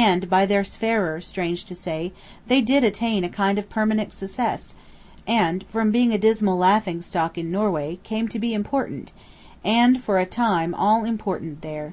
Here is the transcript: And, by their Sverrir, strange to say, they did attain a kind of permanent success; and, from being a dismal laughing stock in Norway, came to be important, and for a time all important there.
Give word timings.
And, 0.00 0.30
by 0.30 0.46
their 0.46 0.62
Sverrir, 0.64 1.22
strange 1.22 1.66
to 1.66 1.74
say, 1.74 2.14
they 2.46 2.62
did 2.62 2.84
attain 2.84 3.22
a 3.22 3.28
kind 3.28 3.58
of 3.58 3.68
permanent 3.68 4.14
success; 4.14 4.74
and, 5.26 5.62
from 5.68 5.92
being 5.92 6.10
a 6.10 6.16
dismal 6.16 6.56
laughing 6.56 7.02
stock 7.02 7.36
in 7.36 7.52
Norway, 7.52 7.98
came 8.02 8.28
to 8.28 8.38
be 8.38 8.54
important, 8.54 9.12
and 9.62 10.02
for 10.02 10.18
a 10.18 10.24
time 10.24 10.74
all 10.74 11.04
important 11.04 11.60
there. 11.60 11.92